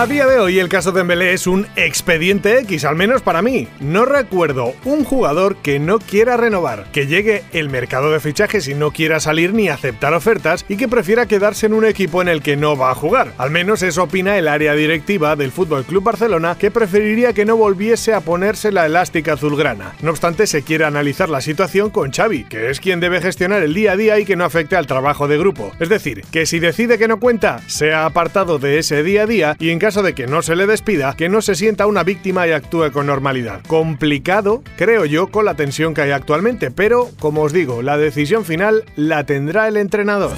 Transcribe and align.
A 0.00 0.06
día 0.06 0.26
de 0.26 0.38
hoy 0.38 0.58
el 0.58 0.70
caso 0.70 0.92
de 0.92 1.00
Dembélé 1.00 1.34
es 1.34 1.46
un 1.46 1.66
expediente 1.76 2.58
X, 2.60 2.86
al 2.86 2.96
menos 2.96 3.20
para 3.20 3.42
mí. 3.42 3.68
No 3.80 4.06
recuerdo 4.06 4.72
un 4.86 5.04
jugador 5.04 5.56
que 5.56 5.78
no 5.78 5.98
quiera 5.98 6.38
renovar, 6.38 6.86
que 6.90 7.06
llegue 7.06 7.42
el 7.52 7.68
mercado 7.68 8.10
de 8.10 8.18
fichajes 8.18 8.66
y 8.66 8.74
no 8.74 8.92
quiera 8.92 9.20
salir 9.20 9.52
ni 9.52 9.68
aceptar 9.68 10.14
ofertas 10.14 10.64
y 10.70 10.78
que 10.78 10.88
prefiera 10.88 11.26
quedarse 11.26 11.66
en 11.66 11.74
un 11.74 11.84
equipo 11.84 12.22
en 12.22 12.28
el 12.28 12.40
que 12.40 12.56
no 12.56 12.78
va 12.78 12.90
a 12.90 12.94
jugar. 12.94 13.34
Al 13.36 13.50
menos 13.50 13.82
eso 13.82 14.04
opina 14.04 14.38
el 14.38 14.48
área 14.48 14.72
directiva 14.72 15.36
del 15.36 15.52
Fútbol 15.52 15.84
Club 15.84 16.02
Barcelona, 16.02 16.56
que 16.58 16.70
preferiría 16.70 17.34
que 17.34 17.44
no 17.44 17.58
volviese 17.58 18.14
a 18.14 18.22
ponerse 18.22 18.72
la 18.72 18.86
elástica 18.86 19.34
azulgrana. 19.34 19.92
No 20.00 20.12
obstante, 20.12 20.46
se 20.46 20.62
quiere 20.62 20.86
analizar 20.86 21.28
la 21.28 21.42
situación 21.42 21.90
con 21.90 22.10
Xavi, 22.10 22.44
que 22.44 22.70
es 22.70 22.80
quien 22.80 23.00
debe 23.00 23.20
gestionar 23.20 23.62
el 23.62 23.74
día 23.74 23.92
a 23.92 23.96
día 23.96 24.18
y 24.18 24.24
que 24.24 24.36
no 24.36 24.46
afecte 24.46 24.76
al 24.76 24.86
trabajo 24.86 25.28
de 25.28 25.36
grupo. 25.36 25.72
Es 25.78 25.90
decir, 25.90 26.24
que 26.32 26.46
si 26.46 26.58
decide 26.58 26.96
que 26.96 27.06
no 27.06 27.20
cuenta, 27.20 27.60
sea 27.66 28.06
apartado 28.06 28.58
de 28.58 28.78
ese 28.78 29.02
día 29.02 29.24
a 29.24 29.26
día 29.26 29.56
y 29.58 29.68
en 29.68 29.78
caso 29.78 29.89
de 29.90 30.14
que 30.14 30.28
no 30.28 30.40
se 30.40 30.54
le 30.54 30.68
despida, 30.68 31.16
que 31.16 31.28
no 31.28 31.42
se 31.42 31.56
sienta 31.56 31.88
una 31.88 32.04
víctima 32.04 32.46
y 32.46 32.52
actúe 32.52 32.92
con 32.92 33.06
normalidad. 33.06 33.60
Complicado, 33.66 34.62
creo 34.76 35.04
yo, 35.04 35.26
con 35.26 35.44
la 35.44 35.54
tensión 35.54 35.94
que 35.94 36.02
hay 36.02 36.12
actualmente, 36.12 36.70
pero, 36.70 37.10
como 37.18 37.42
os 37.42 37.52
digo, 37.52 37.82
la 37.82 37.98
decisión 37.98 38.44
final 38.44 38.84
la 38.94 39.24
tendrá 39.26 39.66
el 39.66 39.76
entrenador. 39.76 40.32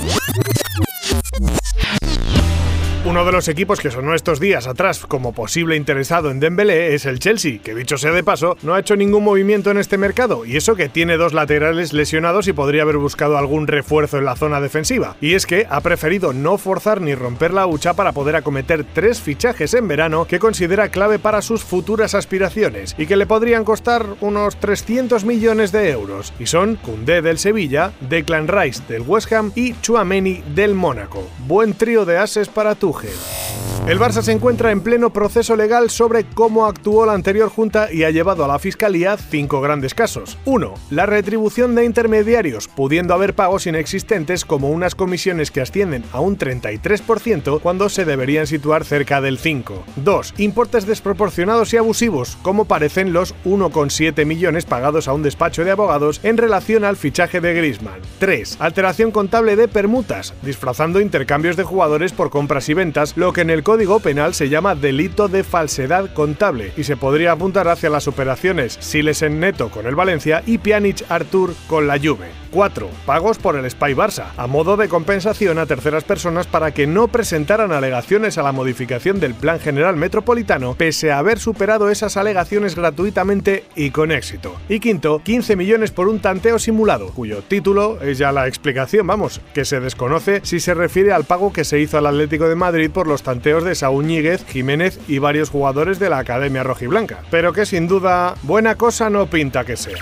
Uno 3.13 3.27
de 3.27 3.33
los 3.33 3.49
equipos 3.49 3.79
que 3.79 3.91
sonó 3.91 4.15
estos 4.15 4.41
días 4.41 4.67
atrás 4.67 5.05
como 5.07 5.35
posible 5.35 5.77
interesado 5.77 6.31
en 6.31 6.41
Dembélé 6.41 6.95
es 6.95 7.05
el 7.05 7.19
Chelsea, 7.19 7.59
que 7.63 7.75
dicho 7.75 7.99
sea 7.99 8.11
de 8.11 8.25
paso, 8.25 8.57
no 8.63 8.73
ha 8.73 8.81
hecho 8.81 8.97
ningún 8.97 9.23
movimiento 9.23 9.71
en 9.71 9.77
este 9.77 9.99
mercado, 9.99 10.47
y 10.47 10.57
eso 10.57 10.77
que 10.77 10.89
tiene 10.89 11.19
dos 11.19 11.35
laterales 11.35 11.93
lesionados 11.93 12.49
y 12.49 12.55
podría 12.55 12.85
haber 12.85 12.97
buscado 12.97 13.37
algún 13.37 13.67
refuerzo 13.67 14.17
en 14.17 14.25
la 14.25 14.35
zona 14.35 14.63
defensiva. 14.63 15.15
Y 15.21 15.35
es 15.35 15.45
que 15.45 15.67
ha 15.69 15.83
preferido 15.83 16.33
no 16.33 16.57
forzar 16.57 17.03
ni 17.03 17.15
romper 17.15 17.53
la 17.53 17.67
hucha 17.67 17.93
para 17.93 18.13
poder 18.13 18.35
acometer 18.35 18.87
tres 18.95 19.21
fichajes 19.21 19.75
en 19.75 19.89
verano 19.89 20.25
que 20.25 20.39
considera 20.39 20.89
clave 20.89 21.19
para 21.19 21.43
sus 21.43 21.63
futuras 21.63 22.15
aspiraciones 22.15 22.95
y 22.97 23.05
que 23.05 23.17
le 23.17 23.27
podrían 23.27 23.65
costar 23.65 24.07
unos 24.23 24.57
300 24.57 25.27
millones 25.27 25.71
de 25.71 25.91
euros. 25.91 26.33
Y 26.39 26.47
son 26.47 26.77
Koundé 26.77 27.21
del 27.21 27.37
Sevilla, 27.37 27.93
Declan 28.09 28.49
Rice 28.49 28.83
del 28.89 29.03
West 29.03 29.31
Ham 29.35 29.53
y 29.55 29.79
Chuameni 29.83 30.43
del 30.55 30.75
Mónaco. 30.75 31.29
Buen 31.47 31.75
trío 31.75 32.07
de 32.07 32.17
ases 32.17 32.49
para 32.49 32.75
Mujer. 33.03 33.72
El 33.89 33.99
Barça 33.99 34.23
se 34.23 34.31
encuentra 34.31 34.71
en 34.71 34.81
pleno 34.81 35.13
proceso 35.13 35.57
legal 35.57 35.91
sobre 35.91 36.25
cómo 36.25 36.67
actuó 36.67 37.05
la 37.05 37.15
anterior 37.15 37.49
junta 37.49 37.93
y 37.93 38.05
ha 38.05 38.11
llevado 38.11 38.45
a 38.45 38.49
la 38.49 38.61
fiscalía 38.61 39.17
cinco 39.17 39.61
grandes 39.61 39.93
casos. 39.93 40.39
1. 40.45 40.75
La 40.91 41.05
retribución 41.05 41.75
de 41.75 41.85
intermediarios, 41.85 42.69
pudiendo 42.69 43.13
haber 43.13 43.35
pagos 43.35 43.67
inexistentes 43.67 44.45
como 44.45 44.71
unas 44.71 44.95
comisiones 44.95 45.51
que 45.51 45.61
ascienden 45.61 46.05
a 46.13 46.21
un 46.21 46.39
33% 46.39 47.61
cuando 47.61 47.89
se 47.89 48.05
deberían 48.05 48.47
situar 48.47 48.85
cerca 48.85 49.21
del 49.21 49.37
5. 49.37 49.85
2. 49.97 50.35
Importes 50.39 50.87
desproporcionados 50.87 51.75
y 51.75 51.77
abusivos, 51.77 52.39
como 52.43 52.67
parecen 52.67 53.13
los 53.13 53.35
1,7 53.45 54.25
millones 54.25 54.65
pagados 54.65 55.09
a 55.09 55.13
un 55.13 55.25
despacho 55.25 55.65
de 55.65 55.73
abogados 55.73 56.21
en 56.23 56.37
relación 56.37 56.85
al 56.85 56.97
fichaje 56.97 57.41
de 57.41 57.53
Griezmann. 57.53 58.01
3. 58.21 58.59
Alteración 58.61 59.11
contable 59.11 59.57
de 59.57 59.67
permutas, 59.67 60.35
disfrazando 60.43 61.01
intercambios 61.01 61.57
de 61.57 61.65
jugadores 61.65 62.13
por 62.13 62.31
compras 62.31 62.69
y 62.69 62.75
ventas 62.75 63.17
lo 63.17 63.33
que 63.33 63.41
en 63.41 63.51
el 63.51 63.65
Código 63.73 64.01
Penal 64.01 64.35
se 64.35 64.51
llama 64.51 64.75
delito 64.75 65.29
de 65.29 65.45
falsedad 65.45 66.13
contable 66.13 66.75
y 66.77 66.85
se 66.85 66.99
podría 66.99 67.33
apuntar 67.33 67.69
hacia 67.69 67.89
las 67.89 68.07
operaciones 68.07 68.77
Siles 68.81 69.23
en 69.23 69.41
Neto 69.41 69.71
con 69.71 69.87
el 69.87 69.95
Valencia 69.95 70.43
y 70.45 70.59
Pjanic 70.59 71.07
Artur 71.09 71.55
con 71.69 71.87
la 71.87 71.99
Juve. 71.99 72.43
4. 72.53 72.89
Pagos 73.07 73.39
por 73.39 73.57
el 73.57 73.69
Spy 73.69 73.95
Barça, 73.95 74.27
a 74.37 74.47
modo 74.47 74.77
de 74.77 74.89
compensación 74.89 75.59
a 75.59 75.67
terceras 75.67 76.05
personas 76.05 76.47
para 76.47 76.73
que 76.73 76.87
no 76.87 77.09
presentaran 77.09 77.73
alegaciones 77.73 78.39
a 78.39 78.43
la 78.43 78.53
modificación 78.53 79.19
del 79.19 79.35
Plan 79.35 79.59
General 79.59 79.97
Metropolitano, 79.97 80.75
pese 80.75 81.11
a 81.11 81.19
haber 81.19 81.39
superado 81.39 81.89
esas 81.89 82.17
alegaciones 82.17 82.77
gratuitamente 82.77 83.65
y 83.75 83.91
con 83.91 84.13
éxito. 84.13 84.55
Y 84.69 84.81
quinto, 84.81 85.23
15 85.25 85.57
millones 85.57 85.91
por 85.91 86.09
un 86.09 86.21
tanteo 86.21 86.59
simulado, 86.59 87.09
cuyo 87.09 87.43
título 87.43 87.99
es 88.03 88.19
ya 88.19 88.33
la 88.33 88.47
explicación, 88.47 89.07
vamos, 89.07 89.41
que 89.55 89.65
se 89.65 89.81
desconoce 89.81 90.41
si 90.45 90.61
se 90.61 90.75
refiere 90.75 91.13
al 91.13 91.25
pago 91.25 91.55
que 91.55 91.65
se 91.65 91.81
hizo 91.81 91.97
al 91.97 92.07
Atlético 92.07 92.49
de 92.49 92.55
Madrid 92.55 92.91
por 92.91 93.07
los 93.07 93.23
tanteos 93.23 93.62
de 93.65 93.75
Saúl 93.75 94.07
Ñíguez, 94.07 94.45
Jiménez 94.47 94.99
y 95.09 95.19
varios 95.19 95.51
jugadores 95.51 95.99
de 95.99 96.11
la 96.11 96.19
Academia 96.19 96.63
Rojiblanca, 96.63 97.23
pero 97.31 97.53
que 97.53 97.67
sin 97.67 97.89
duda 97.89 98.35
buena 98.43 98.77
cosa 98.77 99.11
no 99.11 99.27
pinta 99.27 99.65
que 99.65 99.77
sea. 99.77 99.99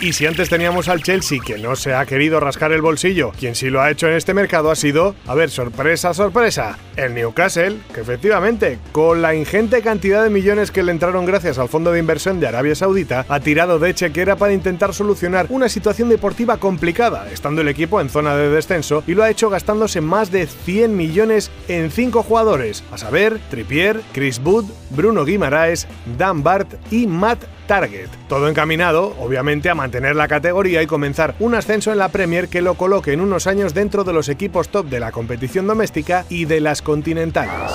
Y 0.00 0.12
si 0.12 0.26
antes 0.26 0.48
teníamos 0.48 0.88
al 0.88 1.02
Chelsea 1.02 1.38
que 1.44 1.58
no 1.58 1.76
se 1.76 1.94
ha 1.94 2.04
querido 2.04 2.40
rascar 2.40 2.72
el 2.72 2.82
bolsillo, 2.82 3.32
quien 3.38 3.54
sí 3.54 3.70
lo 3.70 3.80
ha 3.80 3.90
hecho 3.90 4.08
en 4.08 4.14
este 4.14 4.34
mercado 4.34 4.70
ha 4.70 4.76
sido, 4.76 5.14
a 5.26 5.34
ver, 5.34 5.50
sorpresa, 5.50 6.12
sorpresa, 6.12 6.78
el 6.96 7.14
Newcastle, 7.14 7.78
que 7.94 8.00
efectivamente, 8.00 8.78
con 8.92 9.22
la 9.22 9.34
ingente 9.34 9.82
cantidad 9.82 10.22
de 10.22 10.30
millones 10.30 10.70
que 10.70 10.82
le 10.82 10.92
entraron 10.92 11.24
gracias 11.24 11.58
al 11.58 11.68
fondo 11.68 11.92
de 11.92 12.00
inversión 12.00 12.40
de 12.40 12.48
Arabia 12.48 12.74
Saudita, 12.74 13.24
ha 13.28 13.40
tirado 13.40 13.78
de 13.78 13.94
chequera 13.94 14.36
para 14.36 14.52
intentar 14.52 14.92
solucionar 14.92 15.46
una 15.48 15.68
situación 15.68 16.08
deportiva 16.08 16.58
complicada, 16.58 17.30
estando 17.30 17.62
el 17.62 17.68
equipo 17.68 18.00
en 18.00 18.10
zona 18.10 18.36
de 18.36 18.50
descenso 18.50 19.04
y 19.06 19.14
lo 19.14 19.22
ha 19.22 19.30
hecho 19.30 19.48
gastándose 19.48 20.00
más 20.00 20.30
de 20.30 20.46
100 20.46 20.96
millones 20.96 21.50
en 21.68 21.90
5 21.90 22.22
jugadores, 22.22 22.82
a 22.90 22.98
saber, 22.98 23.38
Trippier, 23.48 24.00
Chris 24.12 24.40
Wood, 24.44 24.66
Bruno 24.90 25.24
Guimaraes, 25.24 25.86
Dan 26.18 26.42
Bart 26.42 26.74
y 26.90 27.06
Matt 27.06 27.44
Target. 27.66 28.08
Todo 28.28 28.48
encaminado, 28.48 29.14
obviamente, 29.20 29.70
a 29.70 29.74
mantener 29.74 30.16
la 30.16 30.28
categoría 30.28 30.82
y 30.82 30.86
comenzar 30.86 31.34
un 31.40 31.54
ascenso 31.54 31.92
en 31.92 31.98
la 31.98 32.08
Premier 32.08 32.48
que 32.48 32.62
lo 32.62 32.74
coloque 32.74 33.12
en 33.12 33.20
unos 33.20 33.46
años 33.46 33.74
dentro 33.74 34.04
de 34.04 34.12
los 34.12 34.28
equipos 34.28 34.68
top 34.68 34.86
de 34.86 35.00
la 35.00 35.12
competición 35.12 35.66
doméstica 35.66 36.24
y 36.28 36.44
de 36.44 36.60
las 36.60 36.82
continentales. 36.82 37.72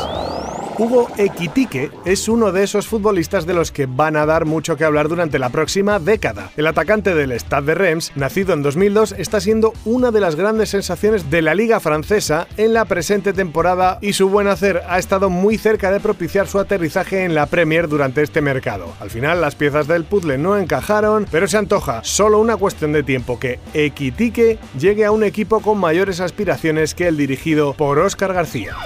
Hugo 0.80 1.10
Equitique 1.18 1.92
es 2.06 2.30
uno 2.30 2.54
de 2.54 2.64
esos 2.64 2.88
futbolistas 2.88 3.46
de 3.46 3.54
los 3.54 3.70
que 3.70 3.86
van 3.86 4.16
a 4.16 4.26
dar 4.26 4.46
mucho 4.46 4.78
que 4.78 4.86
hablar 4.86 5.10
durante 5.10 5.38
la 5.38 5.50
próxima 5.50 6.00
década. 6.00 6.52
El 6.56 6.68
atacante 6.68 7.14
del 7.14 7.34
Stade 7.38 7.66
de 7.66 7.76
Reims, 7.76 8.14
nacido 8.16 8.54
en 8.54 8.64
2002, 8.64 9.14
está 9.18 9.42
siendo 9.42 9.74
una 9.84 10.12
de 10.12 10.22
las 10.22 10.38
grandes 10.38 10.70
sensaciones 10.70 11.30
de 11.30 11.42
la 11.42 11.54
liga 11.54 11.82
francesa 11.82 12.48
en 12.56 12.74
la 12.74 12.86
presente 12.86 13.34
temporada 13.34 14.00
y 14.02 14.14
su 14.14 14.30
buen 14.30 14.48
hacer 14.48 14.82
ha 14.88 15.00
estado 15.00 15.30
muy 15.30 15.58
cerca 15.58 15.92
de 15.92 16.00
propiciar 16.00 16.48
su 16.48 16.60
aterrizaje 16.60 17.26
en 17.26 17.36
la 17.36 17.48
Premier 17.48 17.90
durante 17.90 18.22
este 18.22 18.40
mercado. 18.40 18.88
Al 19.02 19.10
final 19.10 19.42
las 19.42 19.56
piezas 19.56 19.86
del 19.86 20.06
puzzle 20.06 20.38
no 20.38 20.58
encajaron, 20.58 21.26
pero 21.30 21.50
se 21.50 21.58
antoja 21.58 22.06
solo 22.06 22.40
una 22.40 22.56
cuestión 22.56 22.94
de 22.94 23.04
tiempo 23.04 23.38
que 23.38 23.60
Equitique 23.74 24.58
llegue 24.80 25.04
a 25.04 25.12
un 25.12 25.26
equipo 25.26 25.60
con 25.60 25.78
mayores 25.78 26.22
aspiraciones 26.22 26.96
que 26.96 27.10
el 27.10 27.18
dirigido 27.18 27.74
por 27.74 28.00
Óscar 28.00 28.34
García. 28.34 28.78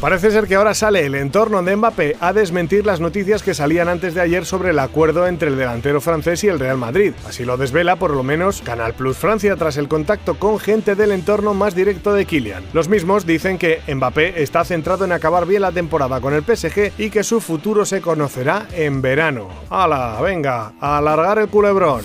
Parece 0.00 0.30
ser 0.30 0.46
que 0.46 0.56
ahora 0.56 0.74
sale 0.74 1.06
el 1.06 1.14
entorno 1.14 1.62
de 1.62 1.76
Mbappé 1.76 2.16
a 2.20 2.32
desmentir 2.32 2.84
las 2.84 3.00
noticias 3.00 3.42
que 3.42 3.54
salían 3.54 3.88
antes 3.88 4.12
de 4.12 4.20
ayer 4.20 4.44
sobre 4.44 4.70
el 4.70 4.78
acuerdo 4.78 5.26
entre 5.26 5.48
el 5.48 5.56
delantero 5.56 6.00
francés 6.00 6.44
y 6.44 6.48
el 6.48 6.58
Real 6.58 6.76
Madrid. 6.76 7.14
Así 7.26 7.44
lo 7.44 7.56
desvela 7.56 7.96
por 7.96 8.10
lo 8.10 8.22
menos 8.22 8.60
Canal 8.60 8.94
Plus 8.94 9.16
Francia 9.16 9.56
tras 9.56 9.76
el 9.76 9.88
contacto 9.88 10.34
con 10.34 10.58
gente 10.58 10.94
del 10.94 11.12
entorno 11.12 11.54
más 11.54 11.74
directo 11.74 12.12
de 12.12 12.26
Kylian. 12.26 12.64
Los 12.72 12.88
mismos 12.88 13.24
dicen 13.24 13.56
que 13.56 13.80
Mbappé 13.88 14.42
está 14.42 14.64
centrado 14.64 15.04
en 15.04 15.12
acabar 15.12 15.46
bien 15.46 15.62
la 15.62 15.72
temporada 15.72 16.20
con 16.20 16.34
el 16.34 16.42
PSG 16.42 16.92
y 16.98 17.10
que 17.10 17.24
su 17.24 17.40
futuro 17.40 17.86
se 17.86 18.00
conocerá 18.00 18.66
en 18.72 19.00
verano. 19.00 19.48
¡Hala! 19.70 20.20
Venga, 20.20 20.72
a 20.80 20.98
alargar 20.98 21.38
el 21.38 21.48
culebrón 21.48 22.02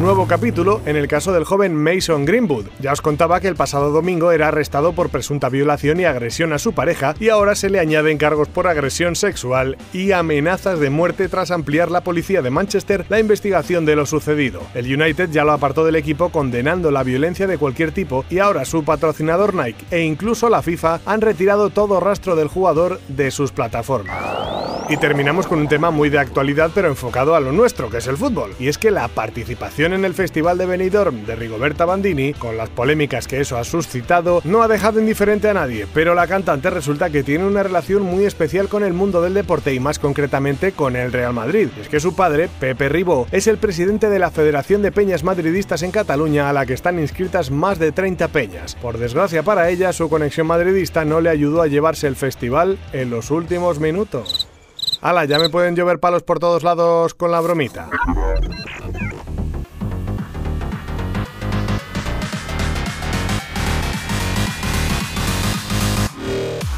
nuevo 0.00 0.26
capítulo 0.26 0.80
en 0.86 0.96
el 0.96 1.08
caso 1.08 1.32
del 1.32 1.44
joven 1.44 1.74
Mason 1.74 2.24
Greenwood. 2.24 2.66
Ya 2.80 2.92
os 2.92 3.00
contaba 3.00 3.40
que 3.40 3.48
el 3.48 3.56
pasado 3.56 3.90
domingo 3.90 4.32
era 4.32 4.48
arrestado 4.48 4.92
por 4.92 5.10
presunta 5.10 5.48
violación 5.48 6.00
y 6.00 6.04
agresión 6.04 6.52
a 6.52 6.58
su 6.58 6.72
pareja 6.72 7.14
y 7.20 7.28
ahora 7.28 7.54
se 7.54 7.70
le 7.70 7.78
añaden 7.78 8.18
cargos 8.18 8.48
por 8.48 8.66
agresión 8.66 9.16
sexual 9.16 9.76
y 9.92 10.12
amenazas 10.12 10.80
de 10.80 10.90
muerte 10.90 11.28
tras 11.28 11.50
ampliar 11.50 11.90
la 11.90 12.02
policía 12.02 12.42
de 12.42 12.50
Manchester 12.50 13.06
la 13.08 13.20
investigación 13.20 13.84
de 13.84 13.96
lo 13.96 14.06
sucedido. 14.06 14.60
El 14.74 14.86
United 14.86 15.30
ya 15.30 15.44
lo 15.44 15.52
apartó 15.52 15.84
del 15.84 15.96
equipo 15.96 16.30
condenando 16.30 16.90
la 16.90 17.02
violencia 17.02 17.46
de 17.46 17.58
cualquier 17.58 17.92
tipo 17.92 18.24
y 18.28 18.38
ahora 18.38 18.64
su 18.64 18.84
patrocinador 18.84 19.54
Nike 19.54 19.84
e 19.90 20.00
incluso 20.00 20.48
la 20.48 20.62
FIFA 20.62 21.00
han 21.06 21.20
retirado 21.20 21.70
todo 21.70 22.00
rastro 22.00 22.36
del 22.36 22.48
jugador 22.48 23.00
de 23.08 23.30
sus 23.30 23.52
plataformas. 23.52 24.41
Y 24.92 24.98
terminamos 24.98 25.46
con 25.46 25.58
un 25.58 25.68
tema 25.68 25.90
muy 25.90 26.10
de 26.10 26.18
actualidad 26.18 26.70
pero 26.74 26.88
enfocado 26.88 27.34
a 27.34 27.40
lo 27.40 27.50
nuestro, 27.50 27.88
que 27.88 27.96
es 27.96 28.06
el 28.08 28.18
fútbol. 28.18 28.54
Y 28.60 28.68
es 28.68 28.76
que 28.76 28.90
la 28.90 29.08
participación 29.08 29.94
en 29.94 30.04
el 30.04 30.12
Festival 30.12 30.58
de 30.58 30.66
Benidorm 30.66 31.24
de 31.24 31.34
Rigoberta 31.34 31.86
Bandini, 31.86 32.34
con 32.34 32.58
las 32.58 32.68
polémicas 32.68 33.26
que 33.26 33.40
eso 33.40 33.56
ha 33.56 33.64
suscitado, 33.64 34.42
no 34.44 34.62
ha 34.62 34.68
dejado 34.68 35.00
indiferente 35.00 35.48
a 35.48 35.54
nadie, 35.54 35.86
pero 35.94 36.14
la 36.14 36.26
cantante 36.26 36.68
resulta 36.68 37.08
que 37.08 37.22
tiene 37.22 37.46
una 37.46 37.62
relación 37.62 38.02
muy 38.02 38.26
especial 38.26 38.68
con 38.68 38.84
el 38.84 38.92
mundo 38.92 39.22
del 39.22 39.32
deporte 39.32 39.72
y 39.72 39.80
más 39.80 39.98
concretamente 39.98 40.72
con 40.72 40.94
el 40.94 41.10
Real 41.10 41.32
Madrid. 41.32 41.70
Es 41.80 41.88
que 41.88 41.98
su 41.98 42.14
padre, 42.14 42.50
Pepe 42.60 42.90
Ribó, 42.90 43.26
es 43.32 43.46
el 43.46 43.56
presidente 43.56 44.10
de 44.10 44.18
la 44.18 44.30
Federación 44.30 44.82
de 44.82 44.92
Peñas 44.92 45.24
Madridistas 45.24 45.82
en 45.82 45.90
Cataluña 45.90 46.50
a 46.50 46.52
la 46.52 46.66
que 46.66 46.74
están 46.74 46.98
inscritas 46.98 47.50
más 47.50 47.78
de 47.78 47.92
30 47.92 48.28
peñas. 48.28 48.74
Por 48.74 48.98
desgracia 48.98 49.42
para 49.42 49.70
ella, 49.70 49.94
su 49.94 50.10
conexión 50.10 50.48
madridista 50.48 51.06
no 51.06 51.22
le 51.22 51.30
ayudó 51.30 51.62
a 51.62 51.66
llevarse 51.66 52.08
el 52.08 52.14
festival 52.14 52.78
en 52.92 53.08
los 53.08 53.30
últimos 53.30 53.80
minutos. 53.80 54.51
¡Hala! 55.02 55.24
Ya 55.24 55.38
me 55.40 55.50
pueden 55.50 55.74
llover 55.74 55.98
palos 55.98 56.22
por 56.22 56.38
todos 56.38 56.62
lados 56.62 57.12
con 57.14 57.32
la 57.32 57.40
bromita. 57.40 57.90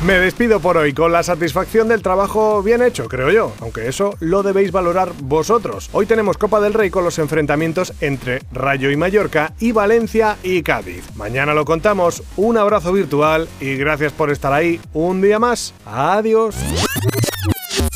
Me 0.06 0.18
despido 0.18 0.60
por 0.60 0.76
hoy 0.76 0.92
con 0.92 1.12
la 1.12 1.22
satisfacción 1.22 1.88
del 1.88 2.02
trabajo 2.02 2.62
bien 2.62 2.82
hecho, 2.82 3.08
creo 3.08 3.30
yo, 3.30 3.52
aunque 3.60 3.88
eso 3.88 4.14
lo 4.20 4.42
debéis 4.42 4.70
valorar 4.70 5.12
vosotros. 5.22 5.88
Hoy 5.92 6.04
tenemos 6.04 6.36
Copa 6.36 6.60
del 6.60 6.74
Rey 6.74 6.90
con 6.90 7.04
los 7.04 7.18
enfrentamientos 7.18 7.94
entre 8.00 8.40
Rayo 8.52 8.90
y 8.90 8.96
Mallorca 8.96 9.54
y 9.60 9.72
Valencia 9.72 10.36
y 10.42 10.62
Cádiz. 10.62 11.04
Mañana 11.16 11.54
lo 11.54 11.64
contamos, 11.64 12.22
un 12.36 12.58
abrazo 12.58 12.92
virtual 12.92 13.48
y 13.60 13.76
gracias 13.76 14.12
por 14.12 14.30
estar 14.30 14.52
ahí 14.52 14.78
un 14.92 15.22
día 15.22 15.38
más. 15.38 15.72
Adiós. 15.86 16.54